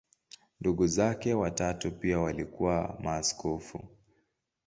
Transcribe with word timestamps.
Ndugu 0.61 0.87
zake 0.87 1.33
watatu 1.33 1.91
pia 1.91 2.19
walikuwa 2.19 2.97
maaskofu. 3.03 3.87